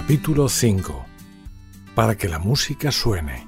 [0.00, 1.04] Capítulo 5
[1.96, 3.44] Para que la música suene.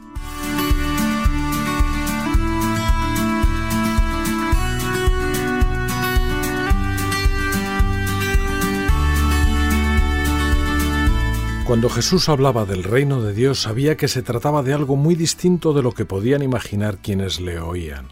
[11.65, 15.72] Cuando Jesús hablaba del reino de Dios sabía que se trataba de algo muy distinto
[15.72, 18.09] de lo que podían imaginar quienes le oían,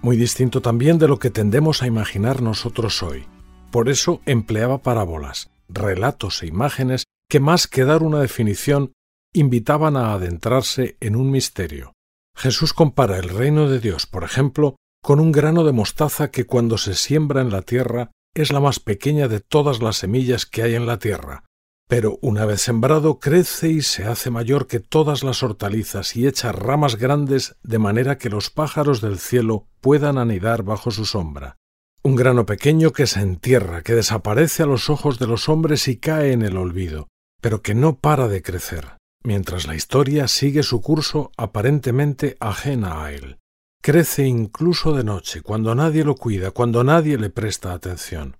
[0.00, 3.26] muy distinto también de lo que tendemos a imaginar nosotros hoy.
[3.70, 8.92] Por eso empleaba parábolas, relatos e imágenes que más que dar una definición
[9.32, 11.94] invitaban a adentrarse en un misterio.
[12.36, 16.76] Jesús compara el reino de Dios, por ejemplo, con un grano de mostaza que cuando
[16.76, 20.74] se siembra en la tierra es la más pequeña de todas las semillas que hay
[20.74, 21.44] en la tierra,
[21.88, 26.52] pero una vez sembrado crece y se hace mayor que todas las hortalizas y echa
[26.52, 31.56] ramas grandes de manera que los pájaros del cielo puedan anidar bajo su sombra.
[32.02, 35.96] Un grano pequeño que se entierra, que desaparece a los ojos de los hombres y
[35.96, 37.08] cae en el olvido,
[37.42, 43.12] pero que no para de crecer, mientras la historia sigue su curso aparentemente ajena a
[43.12, 43.38] él.
[43.82, 48.36] Crece incluso de noche, cuando nadie lo cuida, cuando nadie le presta atención.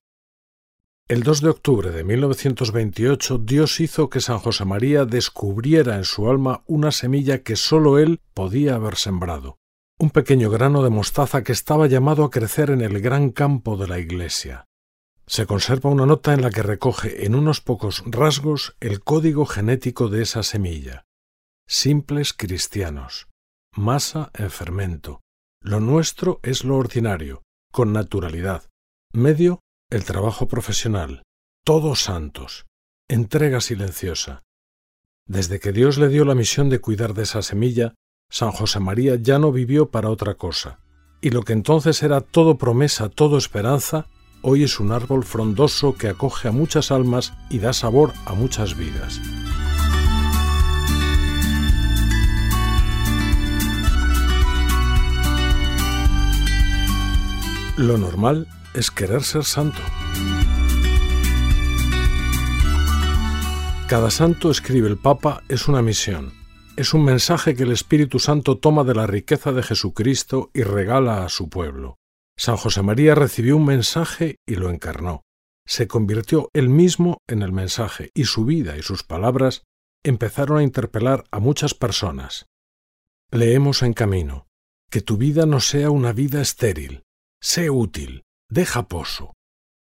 [1.09, 6.31] El 2 de octubre de 1928 Dios hizo que San José María descubriera en su
[6.31, 9.59] alma una semilla que sólo él podía haber sembrado,
[9.99, 13.89] un pequeño grano de mostaza que estaba llamado a crecer en el gran campo de
[13.89, 14.65] la Iglesia.
[15.33, 20.11] Se conserva una nota en la que recoge en unos pocos rasgos el código genético
[20.11, 21.07] de esa semilla.
[21.67, 23.29] Simples cristianos.
[23.75, 25.23] Masa en fermento.
[25.63, 27.41] Lo nuestro es lo ordinario,
[27.73, 28.65] con naturalidad.
[29.15, 31.23] Medio el trabajo profesional,
[31.65, 32.67] todos santos,
[33.09, 34.43] entrega silenciosa.
[35.27, 37.95] Desde que Dios le dio la misión de cuidar de esa semilla,
[38.31, 40.81] San José María ya no vivió para otra cosa,
[41.23, 44.09] y lo que entonces era todo promesa, todo esperanza,
[44.43, 48.77] hoy es un árbol frondoso que acoge a muchas almas y da sabor a muchas
[48.77, 49.21] vidas.
[57.77, 59.81] Lo normal es querer ser santo.
[63.89, 66.33] Cada santo, escribe el Papa, es una misión.
[66.77, 71.25] Es un mensaje que el Espíritu Santo toma de la riqueza de Jesucristo y regala
[71.25, 72.02] a su pueblo.
[72.37, 75.23] San José María recibió un mensaje y lo encarnó.
[75.67, 79.63] Se convirtió él mismo en el mensaje y su vida y sus palabras
[80.05, 82.47] empezaron a interpelar a muchas personas.
[83.31, 84.47] Leemos en camino,
[84.91, 87.05] que tu vida no sea una vida estéril,
[87.41, 89.35] sé útil, deja pozo,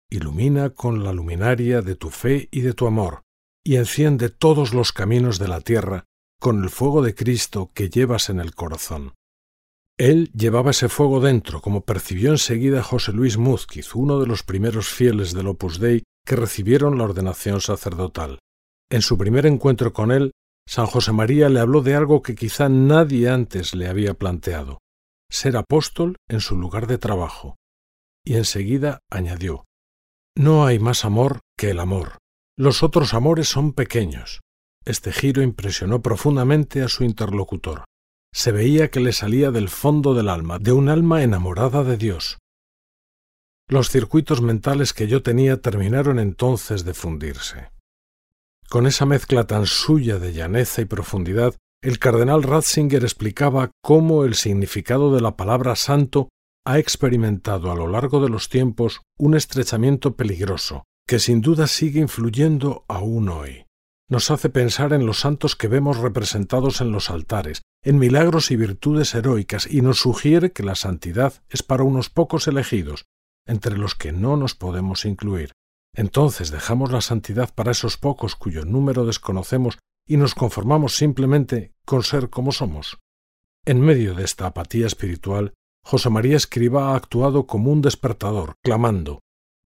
[0.09, 3.23] ilumina con la luminaria de tu fe y de tu amor,
[3.63, 6.05] y enciende todos los caminos de la tierra
[6.39, 9.13] con el fuego de Cristo que llevas en el corazón.
[9.99, 14.87] Él llevaba ese fuego dentro, como percibió enseguida José Luis Múzquiz, uno de los primeros
[14.87, 18.39] fieles del Opus Dei que recibieron la ordenación sacerdotal.
[18.89, 20.31] En su primer encuentro con él,
[20.65, 24.79] San José María le habló de algo que quizá nadie antes le había planteado,
[25.29, 27.57] ser apóstol en su lugar de trabajo,
[28.25, 29.65] y enseguida añadió
[30.37, 32.19] No hay más amor que el amor.
[32.57, 34.39] Los otros amores son pequeños.
[34.85, 37.83] Este giro impresionó profundamente a su interlocutor.
[38.33, 42.37] Se veía que le salía del fondo del alma, de un alma enamorada de Dios.
[43.67, 47.69] Los circuitos mentales que yo tenía terminaron entonces de fundirse.
[48.69, 54.35] Con esa mezcla tan suya de llaneza y profundidad, el cardenal Ratzinger explicaba cómo el
[54.35, 56.29] significado de la palabra santo
[56.65, 61.99] ha experimentado a lo largo de los tiempos un estrechamiento peligroso, que sin duda sigue
[61.99, 63.65] influyendo aún hoy.
[64.09, 68.55] Nos hace pensar en los santos que vemos representados en los altares, en milagros y
[68.55, 73.05] virtudes heroicas, y nos sugiere que la santidad es para unos pocos elegidos,
[73.45, 75.51] entre los que no nos podemos incluir.
[75.95, 79.77] Entonces dejamos la santidad para esos pocos cuyo número desconocemos
[80.07, 82.97] y nos conformamos simplemente con ser como somos.
[83.65, 85.53] En medio de esta apatía espiritual,
[85.83, 89.19] José María Escriba ha actuado como un despertador, clamando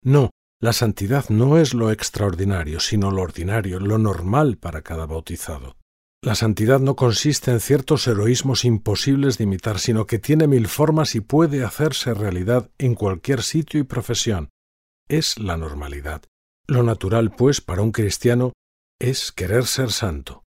[0.03, 0.29] No,
[0.59, 5.77] la santidad no es lo extraordinario, sino lo ordinario, lo normal para cada bautizado.
[6.23, 11.13] La santidad no consiste en ciertos heroísmos imposibles de imitar, sino que tiene mil formas
[11.13, 14.49] y puede hacerse realidad en cualquier sitio y profesión.
[15.07, 16.23] Es la normalidad.
[16.65, 18.53] Lo natural, pues, para un cristiano
[18.99, 20.43] es querer ser santo.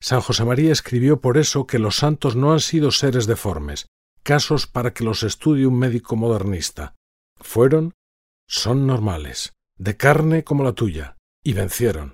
[0.00, 3.86] San José María escribió por eso que los santos no han sido seres deformes,
[4.22, 6.94] casos para que los estudie un médico modernista.
[7.38, 7.92] Fueron,
[8.48, 12.12] son normales, de carne como la tuya, y vencieron.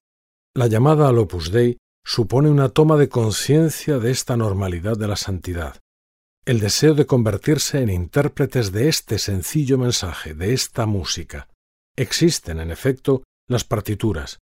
[0.54, 5.16] La llamada al Opus Dei supone una toma de conciencia de esta normalidad de la
[5.16, 5.78] santidad,
[6.46, 11.48] el deseo de convertirse en intérpretes de este sencillo mensaje, de esta música.
[11.96, 14.38] Existen, en efecto, las partituras,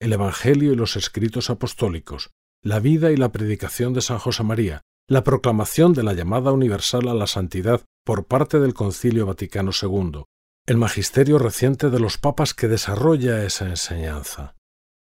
[0.00, 2.30] el Evangelio y los escritos apostólicos,
[2.62, 7.08] la vida y la predicación de San José María, la proclamación de la llamada universal
[7.08, 10.24] a la santidad por parte del Concilio Vaticano II,
[10.66, 14.56] el magisterio reciente de los papas que desarrolla esa enseñanza.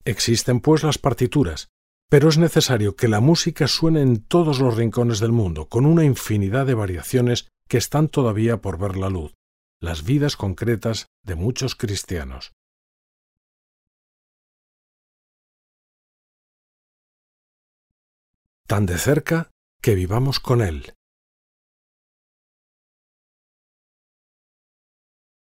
[0.04, 1.68] Existen pues las partituras,
[2.10, 6.04] pero es necesario que la música suene en todos los rincones del mundo, con una
[6.04, 9.34] infinidad de variaciones que están todavía por ver la luz,
[9.80, 12.54] las vidas concretas de muchos cristianos.
[18.66, 19.52] Tan de cerca
[19.82, 20.94] que vivamos con Él.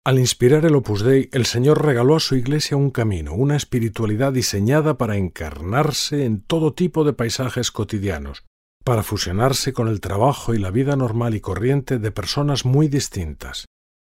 [0.08, 4.32] Al inspirar el Opus Dei, el Señor regaló a su Iglesia un camino, una espiritualidad
[4.32, 8.46] diseñada para encarnarse en todo tipo de paisajes cotidianos,
[8.86, 13.66] para fusionarse con el trabajo y la vida normal y corriente de personas muy distintas.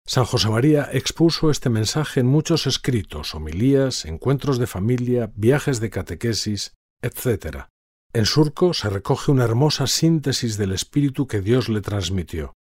[0.03, 5.91] San José María expuso este mensaje en muchos escritos, homilías, encuentros de familia, viajes de
[5.91, 6.73] catequesis,
[7.03, 7.65] etc.
[8.13, 12.55] En Surco se recoge una hermosa síntesis del espíritu que Dios le transmitió.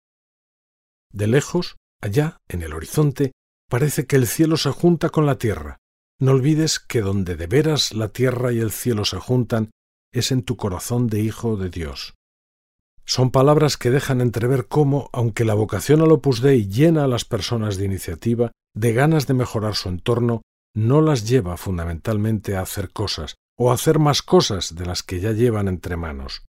[1.13, 3.33] De lejos, Allá, en el horizonte,
[3.69, 5.79] parece que el cielo se junta con la tierra.
[6.21, 9.71] No olvides que donde de veras la tierra y el cielo se juntan
[10.13, 12.15] es en tu corazón de hijo de Dios.
[13.05, 17.25] Son palabras que dejan entrever cómo, aunque la vocación al Opus Dei llena a las
[17.25, 20.43] personas de iniciativa, de ganas de mejorar su entorno,
[20.75, 25.21] no las lleva fundamentalmente a hacer cosas, o a hacer más cosas de las que
[25.21, 26.45] ya llevan entre manos.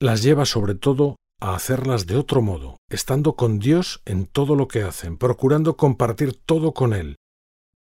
[0.00, 4.68] Las lleva sobre todo a hacerlas de otro modo, estando con Dios en todo lo
[4.68, 7.16] que hacen, procurando compartir todo con Él.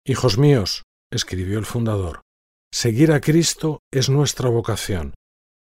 [0.05, 2.21] Hijos míos, escribió el fundador,
[2.71, 5.13] seguir a Cristo es nuestra vocación,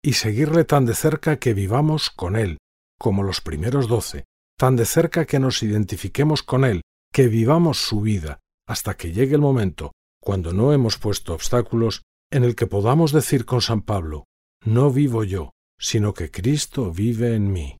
[0.04, 2.58] y seguirle tan de cerca que vivamos con Él,
[2.98, 4.24] como los primeros doce,
[4.56, 6.82] tan de cerca que nos identifiquemos con Él,
[7.12, 12.44] que vivamos su vida, hasta que llegue el momento, cuando no hemos puesto obstáculos, en
[12.44, 14.24] el que podamos decir con San Pablo,
[14.64, 17.76] no vivo yo, sino que Cristo vive en mí.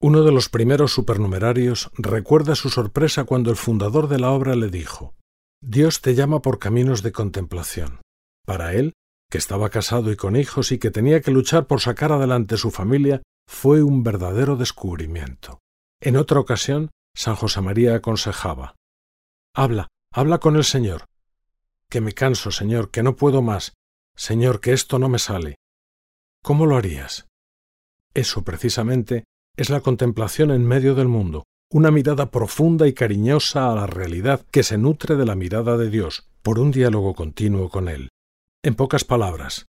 [0.00, 4.68] Uno de los primeros supernumerarios recuerda su sorpresa cuando el fundador de la obra le
[4.68, 5.14] dijo,
[5.60, 8.00] Dios te llama por caminos de contemplación.
[8.46, 8.92] Para él,
[9.30, 12.70] que estaba casado y con hijos y que tenía que luchar por sacar adelante su
[12.70, 15.58] familia, fue un verdadero descubrimiento.
[16.00, 18.76] En otra ocasión, San José María aconsejaba,
[19.54, 21.06] Habla, habla con el Señor.
[21.90, 23.72] Que me canso, Señor, que no puedo más.
[24.14, 25.56] Señor, que esto no me sale.
[26.48, 27.28] ¿Cómo lo harías?
[28.14, 29.24] Eso precisamente
[29.58, 34.46] es la contemplación en medio del mundo, una mirada profunda y cariñosa a la realidad
[34.50, 38.08] que se nutre de la mirada de Dios, por un diálogo continuo con Él.
[38.64, 39.66] En pocas palabras,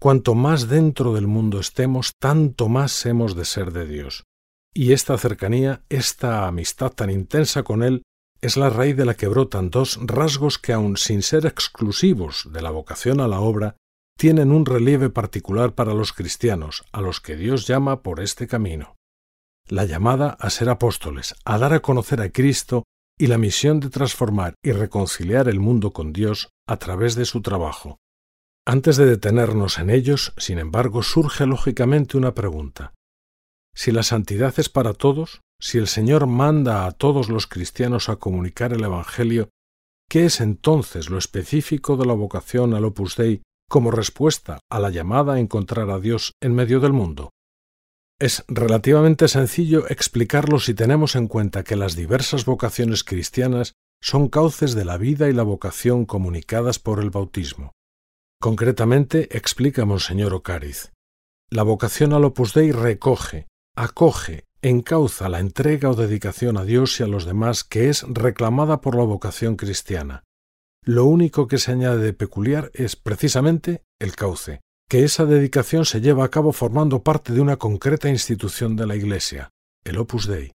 [0.00, 4.24] cuanto más dentro del mundo estemos, tanto más hemos de ser de Dios.
[4.74, 8.02] Y esta cercanía, esta amistad tan intensa con Él,
[8.40, 12.62] es la raíz de la que brotan dos rasgos que, aun sin ser exclusivos de
[12.62, 13.76] la vocación a la obra,
[14.16, 18.96] tienen un relieve particular para los cristianos, a los que Dios llama por este camino.
[19.68, 22.84] La llamada a ser apóstoles, a dar a conocer a Cristo
[23.18, 27.42] y la misión de transformar y reconciliar el mundo con Dios a través de su
[27.42, 27.98] trabajo.
[28.66, 32.94] Antes de detenernos en ellos, sin embargo, surge lógicamente una pregunta.
[33.74, 38.16] Si la santidad es para todos, si el Señor manda a todos los cristianos a
[38.16, 39.50] comunicar el Evangelio,
[40.08, 44.90] ¿qué es entonces lo específico de la vocación al Opus Dei como respuesta a la
[44.90, 47.30] llamada a encontrar a Dios en medio del mundo?
[48.18, 54.74] Es relativamente sencillo explicarlo si tenemos en cuenta que las diversas vocaciones cristianas son cauces
[54.74, 57.72] de la vida y la vocación comunicadas por el bautismo.
[58.40, 60.92] Concretamente, explica Monseñor Ocariz,
[61.50, 63.46] la vocación al Opus Dei recoge,
[63.76, 68.80] acoge, encauza la entrega o dedicación a Dios y a los demás que es reclamada
[68.80, 70.24] por la vocación cristiana.
[70.88, 76.00] Lo único que se añade de peculiar es precisamente el cauce, que esa dedicación se
[76.00, 79.50] lleva a cabo formando parte de una concreta institución de la Iglesia,
[79.82, 80.52] el Opus Dei,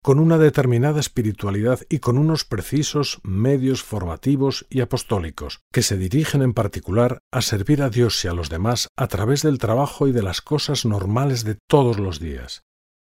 [0.00, 6.42] con una determinada espiritualidad y con unos precisos medios formativos y apostólicos, que se dirigen
[6.42, 10.12] en particular a servir a Dios y a los demás a través del trabajo y
[10.12, 12.62] de las cosas normales de todos los días.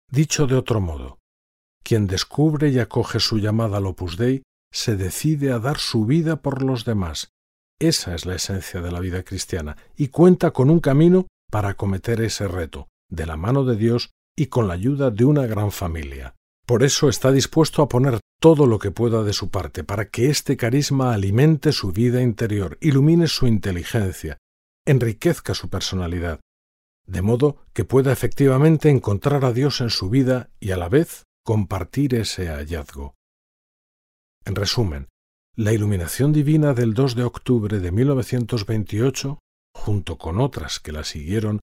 [0.09, 1.19] Dicho de otro modo,
[1.83, 4.43] quien descubre y acoge su llamada al Opus Dei
[4.73, 7.31] se decide a dar su vida por los demás.
[7.79, 12.21] Esa es la esencia de la vida cristiana y cuenta con un camino para acometer
[12.21, 16.35] ese reto, de la mano de Dios y con la ayuda de una gran familia.
[16.65, 20.29] Por eso está dispuesto a poner todo lo que pueda de su parte para que
[20.29, 24.37] este carisma alimente su vida interior, ilumine su inteligencia,
[24.85, 26.39] enriquezca su personalidad,
[27.05, 31.23] de modo que pueda efectivamente encontrar a Dios en su vida y a la vez
[31.43, 33.13] compartir ese hallazgo.
[34.45, 35.07] En resumen,
[35.55, 39.39] La iluminación divina del 2 de octubre de 1928,
[39.73, 41.59] junto con otras que la siguieron,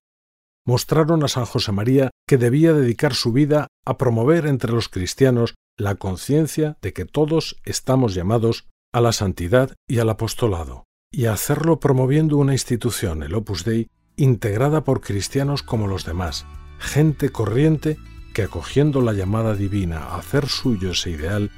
[0.65, 5.55] mostraron a San José María que debía dedicar su vida a promover entre los cristianos
[5.77, 11.33] la conciencia de que todos estamos llamados a la santidad y al apostolado, y a
[11.33, 16.45] hacerlo promoviendo una institución, el Opus Dei, integrada por cristianos como los demás,
[16.79, 17.97] gente corriente
[18.33, 21.51] que acogiendo la llamada divina a hacer suyo ese ideal,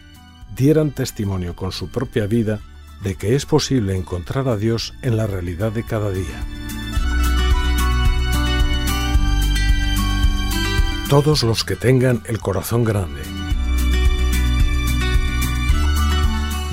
[0.56, 2.60] dieran testimonio con su propia vida
[3.02, 6.44] de que es posible encontrar a Dios en la realidad de cada día.
[11.10, 13.22] Todos los que tengan el corazón grande.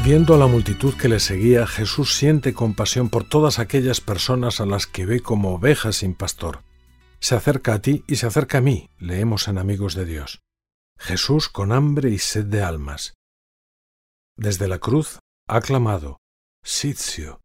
[0.03, 4.67] Viendo a la multitud que le seguía, Jesús siente compasión por todas aquellas personas a
[4.67, 6.63] las que ve como ovejas sin pastor.
[7.19, 10.41] Se acerca a ti y se acerca a mí, leemos en Amigos de Dios.
[10.99, 13.20] Jesús con hambre y sed de almas.
[14.41, 15.19] Desde la cruz
[15.49, 16.17] ha clamado,
[16.65, 17.41] Sitio,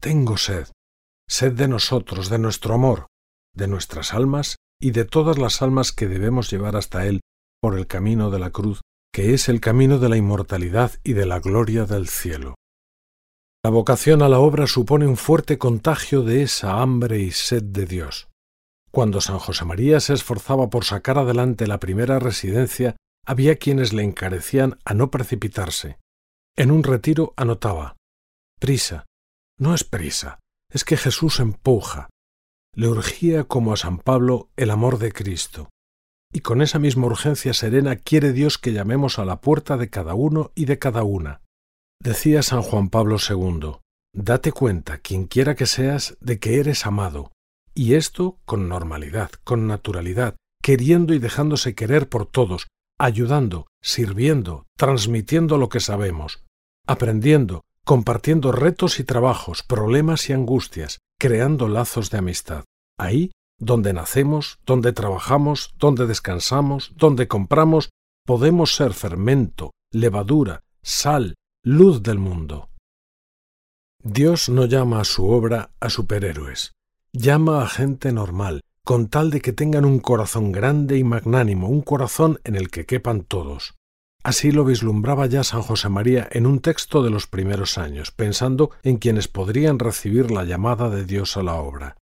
[0.00, 0.66] tengo sed,
[1.28, 3.06] sed de nosotros, de nuestro amor,
[3.54, 7.20] de nuestras almas y de todas las almas que debemos llevar hasta Él
[7.62, 8.80] por el camino de la cruz
[9.12, 12.56] que es el camino de la inmortalidad y de la gloria del cielo.
[13.64, 17.86] La vocación a la obra supone un fuerte contagio de esa hambre y sed de
[17.86, 18.28] Dios.
[18.90, 24.02] Cuando San José María se esforzaba por sacar adelante la primera residencia, había quienes le
[24.02, 25.98] encarecían a no precipitarse.
[26.56, 27.96] En un retiro anotaba
[28.58, 29.06] Prisa.
[29.58, 30.38] No es prisa,
[30.70, 32.08] es que Jesús empuja.
[32.74, 35.70] Le urgía como a San Pablo el amor de Cristo
[36.32, 40.14] y con esa misma urgencia serena quiere Dios que llamemos a la puerta de cada
[40.14, 41.42] uno y de cada una.
[42.00, 43.78] Decía San Juan Pablo II,
[44.14, 47.32] date cuenta, quien quiera que seas, de que eres amado,
[47.74, 52.68] y esto con normalidad, con naturalidad, queriendo y dejándose querer por todos,
[53.00, 56.44] ayudando, sirviendo, transmitiendo lo que sabemos,
[56.86, 62.64] aprendiendo, compartiendo retos y trabajos, problemas y angustias, creando lazos de amistad.
[62.98, 67.90] Ahí donde nacemos, donde trabajamos, donde descansamos, donde compramos,
[68.26, 72.70] podemos ser fermento, levadura, sal, luz del mundo.
[74.02, 76.72] Dios no llama a su obra a superhéroes,
[77.12, 81.80] llama a gente normal, con tal de que tengan un corazón grande y magnánimo, un
[81.80, 83.76] corazón en el que quepan todos.
[84.24, 88.72] Así lo vislumbraba ya San José María en un texto de los primeros años, pensando
[88.82, 91.98] en quienes podrían recibir la llamada de Dios a la obra.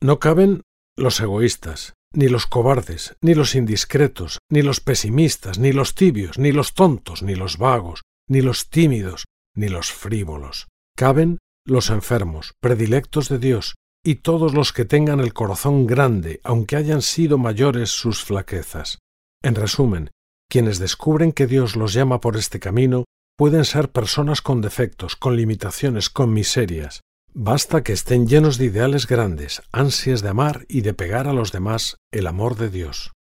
[0.00, 0.62] No caben
[0.96, 6.50] los egoístas, ni los cobardes, ni los indiscretos, ni los pesimistas, ni los tibios, ni
[6.50, 10.68] los tontos, ni los vagos, ni los tímidos, ni los frívolos.
[10.96, 16.76] Caben los enfermos, predilectos de Dios, y todos los que tengan el corazón grande, aunque
[16.76, 18.98] hayan sido mayores sus flaquezas.
[19.42, 20.10] En resumen,
[20.50, 23.04] quienes descubren que Dios los llama por este camino
[23.36, 27.00] pueden ser personas con defectos, con limitaciones, con miserias,
[27.32, 31.52] Basta que estén llenos de ideales grandes, ansias de amar y de pegar a los
[31.52, 33.12] demás el amor de Dios.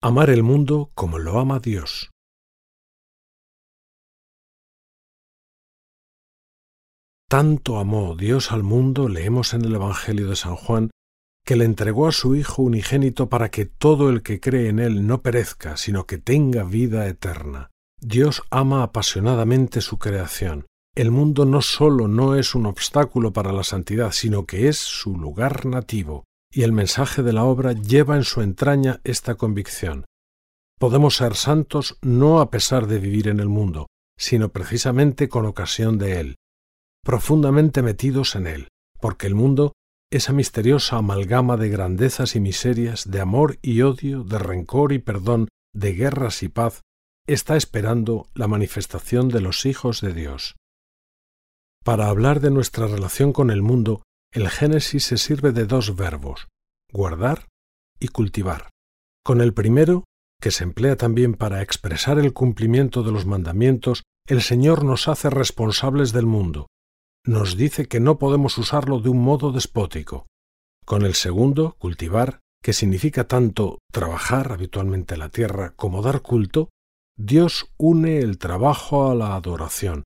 [0.00, 2.10] Amar el mundo como lo ama Dios.
[7.32, 10.90] Tanto amó Dios al mundo, leemos en el Evangelio de San Juan,
[11.46, 15.06] que le entregó a su Hijo unigénito para que todo el que cree en Él
[15.06, 17.70] no perezca, sino que tenga vida eterna.
[17.98, 20.66] Dios ama apasionadamente su creación.
[20.94, 25.16] El mundo no sólo no es un obstáculo para la santidad, sino que es su
[25.16, 30.04] lugar nativo, y el mensaje de la obra lleva en su entraña esta convicción.
[30.78, 33.86] Podemos ser santos no a pesar de vivir en el mundo,
[34.18, 36.36] sino precisamente con ocasión de él,
[37.04, 38.68] profundamente metidos en él,
[39.00, 39.72] porque el mundo
[40.12, 45.48] esa misteriosa amalgama de grandezas y miserias, de amor y odio, de rencor y perdón,
[45.74, 46.82] de guerras y paz,
[47.26, 50.54] está esperando la manifestación de los hijos de Dios.
[51.82, 54.02] Para hablar de nuestra relación con el mundo,
[54.34, 56.48] el Génesis se sirve de dos verbos,
[56.92, 57.48] guardar
[57.98, 58.68] y cultivar.
[59.24, 60.04] Con el primero,
[60.42, 65.30] que se emplea también para expresar el cumplimiento de los mandamientos, el Señor nos hace
[65.30, 66.66] responsables del mundo,
[67.24, 70.26] nos dice que no podemos usarlo de un modo despótico.
[70.84, 76.70] Con el segundo, cultivar, que significa tanto trabajar habitualmente la tierra como dar culto,
[77.16, 80.04] Dios une el trabajo a la adoración.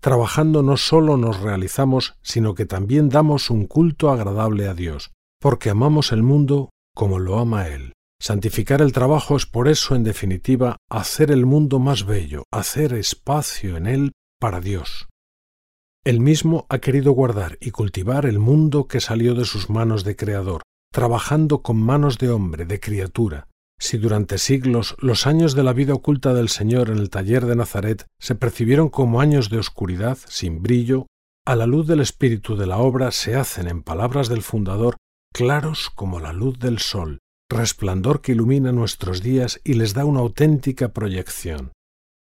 [0.00, 5.70] Trabajando no sólo nos realizamos, sino que también damos un culto agradable a Dios, porque
[5.70, 7.94] amamos el mundo como lo ama Él.
[8.20, 13.76] Santificar el trabajo es por eso, en definitiva, hacer el mundo más bello, hacer espacio
[13.76, 15.08] en él para Dios.
[16.04, 20.16] Él mismo ha querido guardar y cultivar el mundo que salió de sus manos de
[20.16, 20.60] creador,
[20.92, 23.48] trabajando con manos de hombre, de criatura,
[23.80, 27.56] Si durante siglos los años de la vida oculta del Señor en el taller de
[27.56, 31.06] Nazaret se percibieron como años de oscuridad, sin brillo,
[31.46, 34.96] a la luz del espíritu de la obra se hacen, en palabras del fundador,
[35.32, 37.18] claros como la luz del sol,
[37.50, 41.72] resplandor que ilumina nuestros días y les da una auténtica proyección.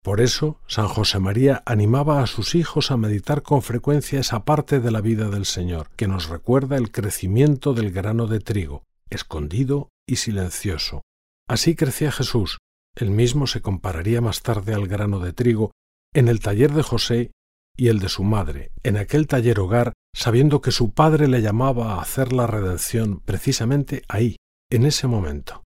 [0.02, 4.80] Por eso, San José María animaba a sus hijos a meditar con frecuencia esa parte
[4.80, 9.90] de la vida del Señor, que nos recuerda el crecimiento del grano de trigo, escondido
[10.08, 11.02] y silencioso.
[11.50, 12.60] Así crecía Jesús,
[12.96, 15.72] él mismo se compararía más tarde al grano de trigo,
[16.14, 17.32] en el taller de José
[17.78, 21.94] y el de su madre, en aquel taller hogar, sabiendo que su padre le llamaba
[21.94, 24.38] a hacer la redención precisamente ahí,
[24.72, 25.64] en ese momento.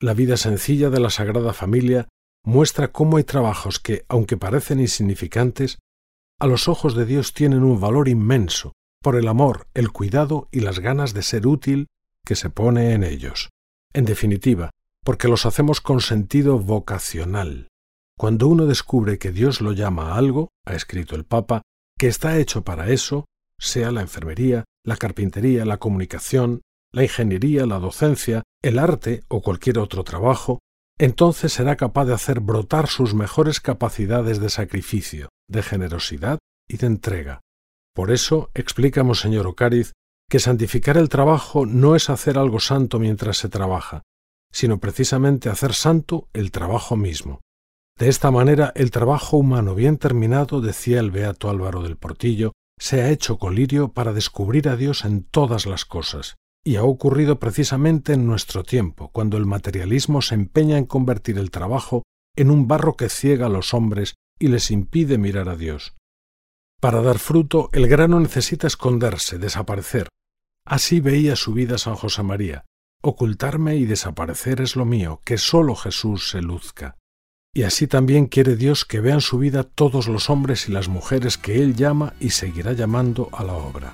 [0.00, 2.08] La vida sencilla de la Sagrada Familia
[2.44, 5.78] muestra cómo hay trabajos que, aunque parecen insignificantes,
[6.38, 10.60] a los ojos de Dios tienen un valor inmenso por el amor, el cuidado y
[10.60, 11.86] las ganas de ser útil
[12.24, 13.50] que se pone en ellos.
[13.92, 14.70] En definitiva,
[15.04, 17.68] porque los hacemos con sentido vocacional.
[18.16, 21.62] Cuando uno descubre que Dios lo llama a algo, ha escrito el Papa,
[21.98, 23.24] que está hecho para eso,
[23.58, 29.78] sea la enfermería, la carpintería, la comunicación, la ingeniería, la docencia, el arte o cualquier
[29.78, 30.60] otro trabajo,
[31.00, 36.38] entonces será capaz de hacer brotar sus mejores capacidades de sacrificio, de generosidad
[36.68, 37.40] y de entrega.
[37.94, 39.92] Por eso explica Monseñor Ocariz
[40.28, 44.02] que santificar el trabajo no es hacer algo santo mientras se trabaja,
[44.52, 47.40] sino precisamente hacer santo el trabajo mismo.
[47.98, 53.00] De esta manera, el trabajo humano bien terminado, decía el beato Álvaro del Portillo, se
[53.00, 58.12] ha hecho colirio para descubrir a Dios en todas las cosas, y ha ocurrido precisamente
[58.12, 62.02] en nuestro tiempo, cuando el materialismo se empeña en convertir el trabajo
[62.36, 65.94] en un barro que ciega a los hombres y les impide mirar a Dios.
[66.80, 70.08] Para dar fruto, el grano necesita esconderse, desaparecer.
[70.66, 72.64] Así veía su vida San José María.
[73.02, 76.96] Ocultarme y desaparecer es lo mío, que sólo Jesús se luzca.
[77.52, 81.36] Y así también quiere Dios que vean su vida todos los hombres y las mujeres
[81.36, 83.92] que Él llama y seguirá llamando a la obra.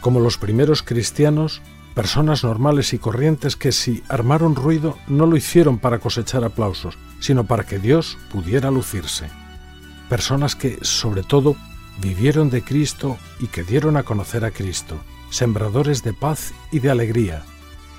[0.00, 1.62] Como los primeros cristianos,
[1.98, 7.42] personas normales y corrientes que si armaron ruido no lo hicieron para cosechar aplausos, sino
[7.42, 9.28] para que Dios pudiera lucirse.
[10.08, 11.56] Personas que, sobre todo,
[12.00, 14.96] vivieron de Cristo y que dieron a conocer a Cristo,
[15.30, 17.42] sembradores de paz y de alegría,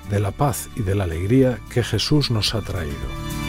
[0.08, 3.39] de la paz y de la alegría que Jesús nos ha traído.